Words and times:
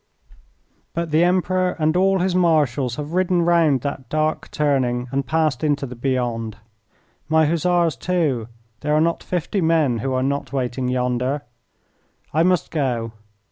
But 0.95 1.11
the 1.11 1.23
Emperor 1.23 1.75
and 1.77 1.95
all 1.95 2.17
his 2.21 2.33
Marshals 2.33 2.95
have 2.95 3.13
ridden 3.13 3.43
round 3.45 3.81
that 3.81 4.09
dark 4.09 4.49
turning 4.49 5.07
and 5.11 5.27
passed 5.27 5.63
into 5.63 5.85
the 5.85 5.95
beyond. 5.95 6.57
My 7.29 7.45
Hussars, 7.45 7.97
too 7.97 8.47
there 8.79 8.95
are 8.95 8.99
not 8.99 9.21
fifty 9.21 9.61
men 9.61 9.99
who 9.99 10.11
are 10.13 10.23
not 10.23 10.51
waiting 10.51 10.87
yonder. 10.87 11.43
I 12.33 12.41
must 12.41 12.71
go. 12.71 13.11